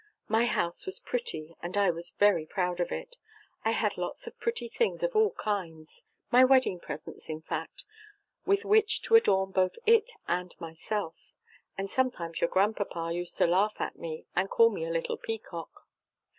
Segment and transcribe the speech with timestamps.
[0.27, 3.17] My house was pretty, and I was very proud of it;
[3.63, 7.83] I had lots of pretty things of all kinds my wedding presents in fact
[8.43, 11.35] with which to adorn both it and myself,
[11.77, 15.87] and sometimes your Grandpapa used to laugh at me, and call me a little peacock.